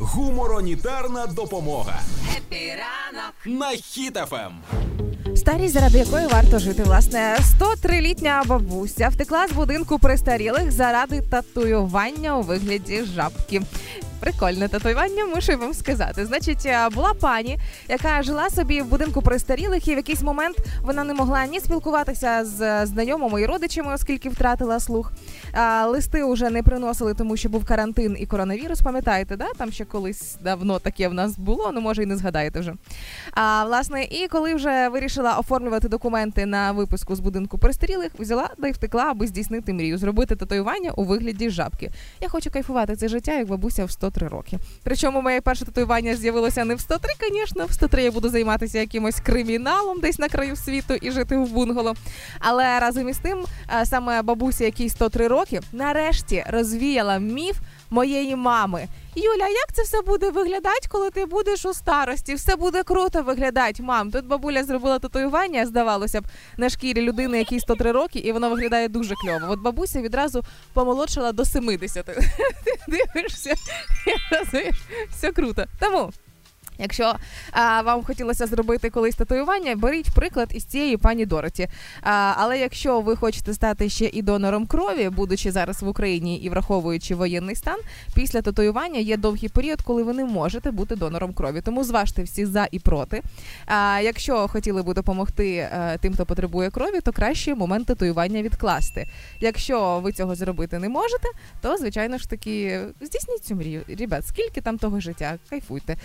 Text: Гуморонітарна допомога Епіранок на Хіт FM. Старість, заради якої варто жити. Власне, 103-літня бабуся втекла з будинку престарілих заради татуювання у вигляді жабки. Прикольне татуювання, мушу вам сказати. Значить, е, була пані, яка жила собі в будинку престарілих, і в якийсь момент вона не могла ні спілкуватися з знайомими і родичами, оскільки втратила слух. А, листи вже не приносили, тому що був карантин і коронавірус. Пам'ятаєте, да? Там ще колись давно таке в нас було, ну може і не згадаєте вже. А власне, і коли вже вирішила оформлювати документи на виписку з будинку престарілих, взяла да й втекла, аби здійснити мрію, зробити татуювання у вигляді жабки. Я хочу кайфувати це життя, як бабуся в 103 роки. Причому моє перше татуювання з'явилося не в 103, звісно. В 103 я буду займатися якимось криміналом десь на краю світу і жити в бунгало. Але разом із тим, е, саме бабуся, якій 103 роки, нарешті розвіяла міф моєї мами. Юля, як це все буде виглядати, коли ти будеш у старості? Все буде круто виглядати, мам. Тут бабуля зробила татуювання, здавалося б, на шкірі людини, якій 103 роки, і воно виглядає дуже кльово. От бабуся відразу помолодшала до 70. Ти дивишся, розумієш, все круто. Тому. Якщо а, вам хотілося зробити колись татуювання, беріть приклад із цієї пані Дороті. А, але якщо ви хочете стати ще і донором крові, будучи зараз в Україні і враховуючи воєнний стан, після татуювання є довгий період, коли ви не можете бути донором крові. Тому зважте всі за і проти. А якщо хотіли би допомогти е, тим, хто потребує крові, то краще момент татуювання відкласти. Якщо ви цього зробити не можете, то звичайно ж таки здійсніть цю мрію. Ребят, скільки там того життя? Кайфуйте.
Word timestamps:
Гуморонітарна 0.00 1.26
допомога 1.26 2.00
Епіранок 2.36 3.34
на 3.44 3.68
Хіт 3.70 4.17
FM. 4.17 4.52
Старість, 5.36 5.74
заради 5.74 5.98
якої 5.98 6.26
варто 6.26 6.58
жити. 6.58 6.82
Власне, 6.82 7.38
103-літня 7.60 8.44
бабуся 8.46 9.08
втекла 9.08 9.48
з 9.48 9.52
будинку 9.52 9.98
престарілих 9.98 10.72
заради 10.72 11.22
татуювання 11.22 12.38
у 12.38 12.42
вигляді 12.42 13.04
жабки. 13.16 13.62
Прикольне 14.20 14.68
татуювання, 14.68 15.26
мушу 15.26 15.56
вам 15.58 15.74
сказати. 15.74 16.26
Значить, 16.26 16.66
е, 16.66 16.88
була 16.94 17.14
пані, 17.14 17.58
яка 17.88 18.22
жила 18.22 18.50
собі 18.50 18.82
в 18.82 18.86
будинку 18.86 19.22
престарілих, 19.22 19.88
і 19.88 19.94
в 19.94 19.96
якийсь 19.96 20.22
момент 20.22 20.56
вона 20.82 21.04
не 21.04 21.14
могла 21.14 21.46
ні 21.46 21.60
спілкуватися 21.60 22.44
з 22.44 22.86
знайомими 22.86 23.42
і 23.42 23.46
родичами, 23.46 23.94
оскільки 23.94 24.28
втратила 24.28 24.80
слух. 24.80 25.12
А, 25.52 25.86
листи 25.86 26.24
вже 26.24 26.50
не 26.50 26.62
приносили, 26.62 27.14
тому 27.14 27.36
що 27.36 27.48
був 27.48 27.64
карантин 27.64 28.16
і 28.20 28.26
коронавірус. 28.26 28.80
Пам'ятаєте, 28.80 29.36
да? 29.36 29.46
Там 29.56 29.72
ще 29.72 29.84
колись 29.84 30.36
давно 30.44 30.78
таке 30.78 31.08
в 31.08 31.14
нас 31.14 31.38
було, 31.38 31.70
ну 31.74 31.80
може 31.80 32.02
і 32.02 32.06
не 32.06 32.16
згадаєте 32.16 32.60
вже. 32.60 32.74
А 33.32 33.64
власне, 33.64 34.04
і 34.04 34.28
коли 34.28 34.54
вже 34.54 34.88
вирішила 34.88 35.38
оформлювати 35.38 35.88
документи 35.88 36.46
на 36.46 36.72
виписку 36.72 37.16
з 37.16 37.20
будинку 37.20 37.58
престарілих, 37.58 38.10
взяла 38.18 38.50
да 38.58 38.68
й 38.68 38.72
втекла, 38.72 39.04
аби 39.04 39.26
здійснити 39.26 39.72
мрію, 39.72 39.98
зробити 39.98 40.36
татуювання 40.36 40.90
у 40.90 41.04
вигляді 41.04 41.50
жабки. 41.50 41.90
Я 42.20 42.28
хочу 42.28 42.50
кайфувати 42.50 42.96
це 42.96 43.08
життя, 43.08 43.32
як 43.32 43.48
бабуся 43.48 43.84
в 43.84 43.90
103 44.10 44.28
роки. 44.28 44.58
Причому 44.82 45.22
моє 45.22 45.40
перше 45.40 45.64
татуювання 45.64 46.16
з'явилося 46.16 46.64
не 46.64 46.74
в 46.74 46.80
103, 46.80 47.10
звісно. 47.30 47.66
В 47.66 47.72
103 47.72 48.02
я 48.02 48.10
буду 48.10 48.28
займатися 48.28 48.78
якимось 48.78 49.20
криміналом 49.20 50.00
десь 50.00 50.18
на 50.18 50.28
краю 50.28 50.56
світу 50.56 50.94
і 50.94 51.10
жити 51.10 51.36
в 51.36 51.52
бунгало. 51.52 51.94
Але 52.38 52.80
разом 52.80 53.08
із 53.08 53.18
тим, 53.18 53.44
е, 53.80 53.86
саме 53.86 54.22
бабуся, 54.22 54.64
якій 54.64 54.88
103 54.88 55.28
роки, 55.28 55.60
нарешті 55.72 56.44
розвіяла 56.48 57.18
міф 57.18 57.56
моєї 57.90 58.36
мами. 58.36 58.88
Юля, 59.14 59.48
як 59.48 59.72
це 59.72 59.82
все 59.82 60.02
буде 60.02 60.30
виглядати, 60.30 60.88
коли 60.88 61.10
ти 61.10 61.26
будеш 61.26 61.64
у 61.64 61.74
старості? 61.74 62.34
Все 62.34 62.56
буде 62.56 62.82
круто 62.82 63.22
виглядати, 63.22 63.82
мам. 63.82 64.10
Тут 64.10 64.26
бабуля 64.26 64.64
зробила 64.64 64.98
татуювання, 64.98 65.66
здавалося 65.66 66.20
б, 66.20 66.24
на 66.56 66.68
шкірі 66.68 67.00
людини, 67.02 67.38
якій 67.38 67.60
103 67.60 67.92
роки, 67.92 68.18
і 68.18 68.32
воно 68.32 68.50
виглядає 68.50 68.88
дуже 68.88 69.14
кльово. 69.14 69.52
От 69.52 69.60
бабуся 69.60 70.02
відразу 70.02 70.42
помолодшала 70.72 71.32
до 71.32 71.44
70. 71.44 72.04
Ти 72.04 72.22
дивишся, 72.88 73.54
розумієш, 74.30 74.76
все 75.10 75.32
круто. 75.32 75.64
Тому. 75.78 76.12
Якщо 76.80 77.14
а, 77.52 77.82
вам 77.82 78.04
хотілося 78.04 78.46
зробити 78.46 78.90
колись 78.90 79.14
татуювання, 79.14 79.76
беріть 79.76 80.10
приклад 80.14 80.48
із 80.54 80.64
цієї 80.64 80.96
пані 80.96 81.26
Дороті. 81.26 81.68
А, 82.02 82.34
але 82.36 82.58
якщо 82.58 83.00
ви 83.00 83.16
хочете 83.16 83.54
стати 83.54 83.88
ще 83.88 84.04
і 84.12 84.22
донором 84.22 84.66
крові, 84.66 85.08
будучи 85.08 85.52
зараз 85.52 85.82
в 85.82 85.88
Україні 85.88 86.36
і 86.36 86.48
враховуючи 86.48 87.14
воєнний 87.14 87.56
стан, 87.56 87.78
після 88.14 88.42
татуювання 88.42 89.00
є 89.00 89.16
довгий 89.16 89.48
період, 89.48 89.82
коли 89.82 90.02
ви 90.02 90.12
не 90.12 90.24
можете 90.24 90.70
бути 90.70 90.96
донором 90.96 91.32
крові. 91.32 91.60
Тому 91.60 91.84
зважте 91.84 92.22
всі 92.22 92.46
за 92.46 92.68
і 92.70 92.78
проти. 92.78 93.22
А 93.66 94.00
якщо 94.02 94.48
хотіли 94.48 94.82
би 94.82 94.94
допомогти 94.94 95.56
е, 95.56 95.98
тим, 96.00 96.14
хто 96.14 96.26
потребує 96.26 96.70
крові, 96.70 97.00
то 97.00 97.12
краще 97.12 97.54
момент 97.54 97.86
татуювання 97.86 98.42
відкласти. 98.42 99.06
Якщо 99.40 100.00
ви 100.00 100.12
цього 100.12 100.34
зробити 100.34 100.78
не 100.78 100.88
можете, 100.88 101.28
то 101.60 101.76
звичайно 101.76 102.18
ж 102.18 102.30
таки 102.30 102.80
здійсніть 103.00 103.44
цю 103.44 103.54
мрію. 103.54 103.82
Ребят, 103.98 104.26
скільки 104.26 104.60
там 104.60 104.78
того 104.78 105.00
життя? 105.00 105.38
Кайфуйте. 105.50 105.96